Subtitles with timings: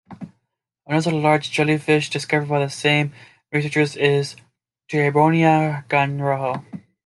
[0.87, 3.13] Another large jellyfish discovered by the same
[3.51, 4.35] researchers is
[4.89, 6.65] "Tiburonia granrojo".